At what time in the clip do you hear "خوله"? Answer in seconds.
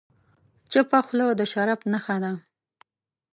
1.05-1.27